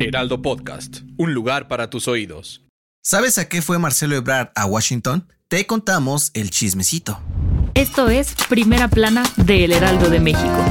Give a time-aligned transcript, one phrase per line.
[0.00, 2.62] Heraldo Podcast, un lugar para tus oídos.
[3.02, 5.26] ¿Sabes a qué fue Marcelo Ebrard a Washington?
[5.48, 7.20] Te contamos el chismecito.
[7.74, 10.64] Esto es Primera Plana de El Heraldo de México.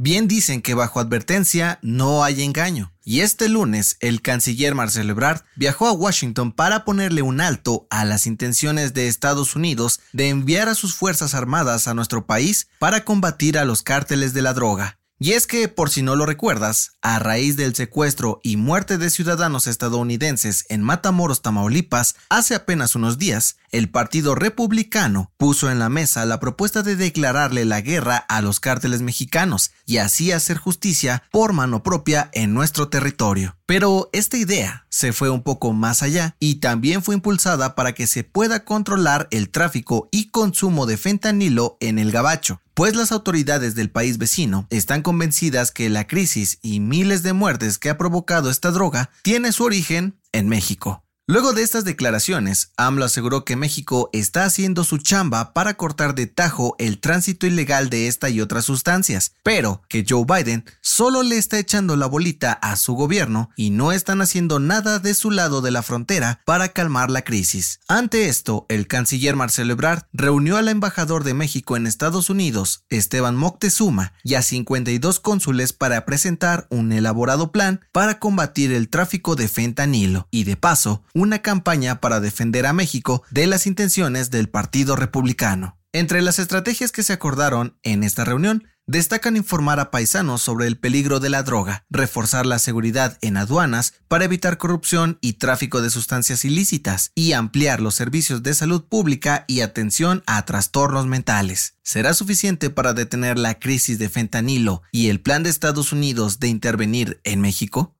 [0.00, 2.92] Bien dicen que bajo advertencia no hay engaño.
[3.02, 8.04] Y este lunes, el canciller Marcelo Ebrard viajó a Washington para ponerle un alto a
[8.04, 13.04] las intenciones de Estados Unidos de enviar a sus Fuerzas Armadas a nuestro país para
[13.04, 14.97] combatir a los cárteles de la droga.
[15.20, 19.10] Y es que, por si no lo recuerdas, a raíz del secuestro y muerte de
[19.10, 25.88] ciudadanos estadounidenses en Matamoros, Tamaulipas, hace apenas unos días, el Partido Republicano puso en la
[25.88, 31.24] mesa la propuesta de declararle la guerra a los cárteles mexicanos y así hacer justicia
[31.32, 33.56] por mano propia en nuestro territorio.
[33.66, 38.06] Pero esta idea se fue un poco más allá y también fue impulsada para que
[38.06, 43.74] se pueda controlar el tráfico y consumo de fentanilo en el gabacho, pues las autoridades
[43.74, 48.50] del país vecino están convencidas que la crisis y miles de muertes que ha provocado
[48.50, 51.02] esta droga tiene su origen en México.
[51.30, 56.26] Luego de estas declaraciones, AMLO aseguró que México está haciendo su chamba para cortar de
[56.26, 61.36] tajo el tránsito ilegal de esta y otras sustancias, pero que Joe Biden solo le
[61.36, 65.60] está echando la bolita a su gobierno y no están haciendo nada de su lado
[65.60, 67.80] de la frontera para calmar la crisis.
[67.88, 73.36] Ante esto, el canciller Marcelo Ebrard reunió al embajador de México en Estados Unidos, Esteban
[73.36, 79.48] Moctezuma, y a 52 cónsules para presentar un elaborado plan para combatir el tráfico de
[79.48, 84.96] fentanilo y de paso una campaña para defender a México de las intenciones del Partido
[84.96, 85.78] Republicano.
[85.92, 90.78] Entre las estrategias que se acordaron en esta reunión, destacan informar a paisanos sobre el
[90.78, 95.90] peligro de la droga, reforzar la seguridad en aduanas para evitar corrupción y tráfico de
[95.90, 101.74] sustancias ilícitas y ampliar los servicios de salud pública y atención a trastornos mentales.
[101.82, 106.48] ¿Será suficiente para detener la crisis de fentanilo y el plan de Estados Unidos de
[106.48, 107.97] intervenir en México?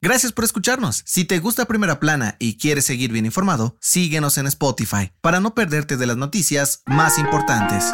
[0.00, 1.02] Gracias por escucharnos.
[1.06, 5.56] Si te gusta Primera Plana y quieres seguir bien informado, síguenos en Spotify para no
[5.56, 7.84] perderte de las noticias más importantes.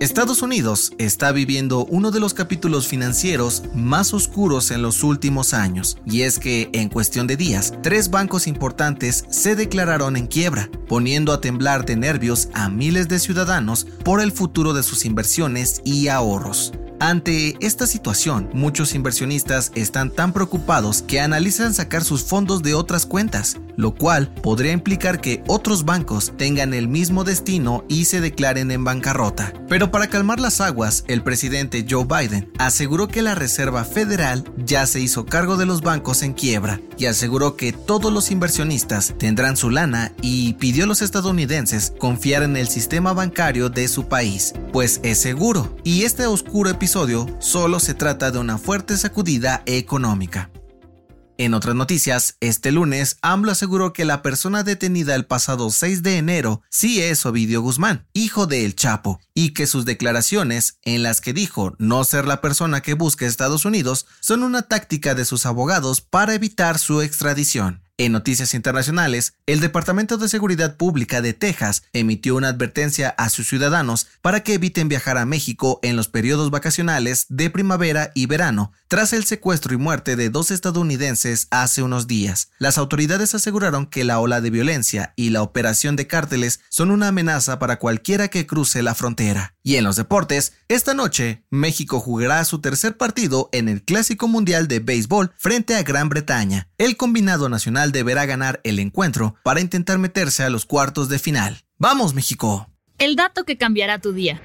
[0.00, 5.98] Estados Unidos está viviendo uno de los capítulos financieros más oscuros en los últimos años,
[6.06, 11.34] y es que en cuestión de días, tres bancos importantes se declararon en quiebra, poniendo
[11.34, 16.08] a temblar de nervios a miles de ciudadanos por el futuro de sus inversiones y
[16.08, 16.72] ahorros.
[17.02, 23.06] Ante esta situación, muchos inversionistas están tan preocupados que analizan sacar sus fondos de otras
[23.06, 28.70] cuentas, lo cual podría implicar que otros bancos tengan el mismo destino y se declaren
[28.70, 29.54] en bancarrota.
[29.66, 34.84] Pero para calmar las aguas, el presidente Joe Biden aseguró que la Reserva Federal ya
[34.84, 39.56] se hizo cargo de los bancos en quiebra y aseguró que todos los inversionistas tendrán
[39.56, 44.52] su lana y pidió a los estadounidenses confiar en el sistema bancario de su país,
[44.70, 45.74] pues es seguro.
[45.82, 50.50] Y este oscuro episodio solo se trata de una fuerte sacudida económica.
[51.38, 56.16] En otras noticias, este lunes, AMLO aseguró que la persona detenida el pasado 6 de
[56.16, 61.20] enero sí es Ovidio Guzmán, hijo de El Chapo, y que sus declaraciones, en las
[61.20, 65.46] que dijo no ser la persona que busca Estados Unidos, son una táctica de sus
[65.46, 67.84] abogados para evitar su extradición.
[68.00, 73.46] En noticias internacionales, el Departamento de Seguridad Pública de Texas emitió una advertencia a sus
[73.46, 78.72] ciudadanos para que eviten viajar a México en los periodos vacacionales de primavera y verano,
[78.88, 82.48] tras el secuestro y muerte de dos estadounidenses hace unos días.
[82.58, 87.08] Las autoridades aseguraron que la ola de violencia y la operación de cárteles son una
[87.08, 89.56] amenaza para cualquiera que cruce la frontera.
[89.62, 94.68] Y en los deportes, esta noche, México jugará su tercer partido en el Clásico Mundial
[94.68, 96.68] de Béisbol frente a Gran Bretaña.
[96.78, 101.64] El combinado nacional deberá ganar el encuentro para intentar meterse a los cuartos de final.
[101.78, 102.70] ¡Vamos, México!
[102.98, 104.40] El dato que cambiará tu día.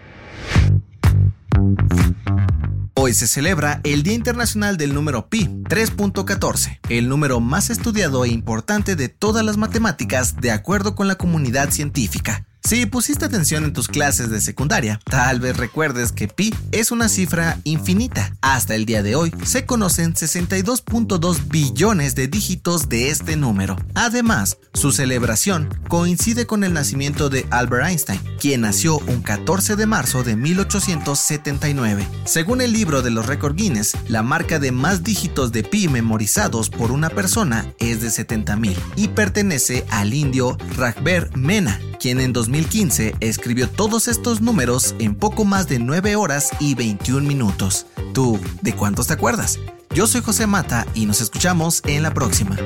[2.98, 8.30] Hoy se celebra el Día Internacional del Número Pi 3.14, el número más estudiado e
[8.30, 12.48] importante de todas las matemáticas de acuerdo con la comunidad científica.
[12.66, 17.10] Si pusiste atención en tus clases de secundaria, tal vez recuerdes que pi es una
[17.10, 18.36] cifra infinita.
[18.42, 23.76] Hasta el día de hoy se conocen 62.2 billones de dígitos de este número.
[23.94, 29.86] Además, su celebración coincide con el nacimiento de Albert Einstein, quien nació un 14 de
[29.86, 32.08] marzo de 1879.
[32.26, 36.72] Según el libro de los récords Guinness, la marca de más dígitos de pi memorizados
[36.72, 43.16] por una persona es de 70.000 y pertenece al indio Ragber Mena, quien en 2015
[43.20, 47.88] escribió todos estos números en poco más de 9 horas y 21 minutos.
[48.14, 49.58] ¿Tú de cuántos te acuerdas?
[49.90, 52.58] Yo soy José Mata y nos escuchamos en la próxima.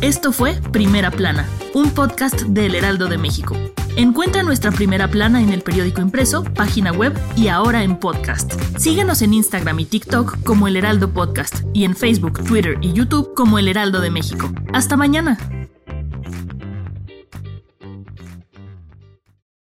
[0.00, 3.54] Esto fue Primera Plana, un podcast del Heraldo de México.
[3.94, 8.52] Encuentra nuestra primera plana en el periódico impreso, página web y ahora en podcast.
[8.80, 13.32] Síguenos en Instagram y TikTok como El Heraldo Podcast y en Facebook, Twitter y YouTube
[13.36, 14.50] como El Heraldo de México.
[14.72, 15.38] Hasta mañana.